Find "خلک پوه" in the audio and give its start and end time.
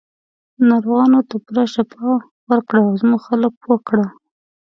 3.27-3.77